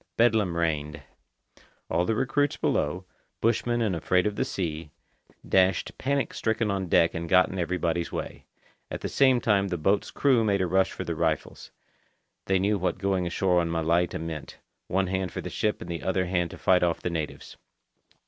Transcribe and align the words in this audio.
Bedlam 0.17 0.57
reigned. 0.57 1.03
All 1.87 2.05
the 2.05 2.15
recruits 2.15 2.57
below, 2.57 3.05
bushmen 3.39 3.83
and 3.83 3.95
afraid 3.95 4.25
of 4.25 4.35
the 4.35 4.43
sea, 4.43 4.89
dashed 5.47 5.95
panic 5.99 6.33
stricken 6.33 6.71
on 6.71 6.87
deck 6.87 7.13
and 7.13 7.29
got 7.29 7.49
in 7.49 7.59
everybody's 7.59 8.11
way. 8.11 8.45
At 8.89 9.01
the 9.01 9.07
same 9.07 9.39
time 9.39 9.67
the 9.67 9.77
boat's 9.77 10.09
crew 10.09 10.43
made 10.43 10.59
a 10.63 10.65
rush 10.65 10.91
for 10.91 11.03
the 11.03 11.13
rifles. 11.13 11.69
They 12.45 12.57
knew 12.57 12.79
what 12.79 12.97
going 12.97 13.27
ashore 13.27 13.61
on 13.61 13.69
Malaita 13.69 14.17
meant—one 14.19 15.05
hand 15.05 15.31
for 15.31 15.41
the 15.41 15.51
ship 15.51 15.81
and 15.83 15.91
the 15.91 16.01
other 16.01 16.25
hand 16.25 16.49
to 16.49 16.57
fight 16.57 16.81
off 16.81 17.01
the 17.03 17.11
natives. 17.11 17.55